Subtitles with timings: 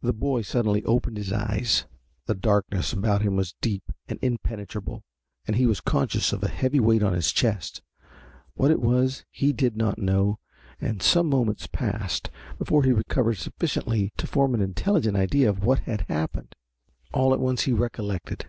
[0.00, 1.84] The boy suddenly opened his eyes.
[2.24, 5.02] The darkness about him was deep and impenetrable
[5.46, 7.82] and he was conscious of a heavy weight on his chest.
[8.54, 10.38] What it was, he did not know,
[10.80, 15.62] and some moments passed before he had recovered sufficiently to form an intelligent idea of
[15.62, 16.54] what had happened.
[17.12, 18.46] All at once he recollected.